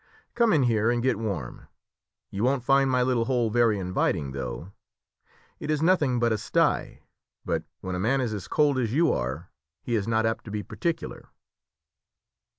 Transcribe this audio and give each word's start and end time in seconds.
Come 0.33 0.51
in 0.51 0.63
here 0.63 0.89
and 0.89 1.03
get 1.03 1.19
warm. 1.19 1.67
You 2.31 2.43
won't 2.43 2.63
find 2.63 2.89
my 2.89 3.03
little 3.03 3.25
hole 3.25 3.51
very 3.51 3.77
inviting, 3.77 4.31
though. 4.31 4.71
It 5.59 5.69
is 5.69 5.79
nothing 5.79 6.17
but 6.19 6.31
a 6.31 6.39
sty, 6.39 7.03
but 7.45 7.65
when 7.81 7.93
a 7.93 7.99
man 7.99 8.19
is 8.19 8.33
as 8.33 8.47
cold 8.47 8.79
as 8.79 8.91
you 8.91 9.13
are 9.13 9.51
he 9.83 9.93
is 9.93 10.07
not 10.07 10.25
apt 10.25 10.45
to 10.45 10.49
be 10.49 10.63
particular." 10.63 11.29